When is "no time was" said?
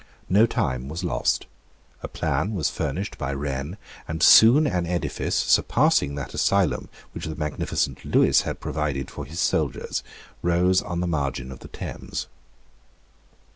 0.29-1.03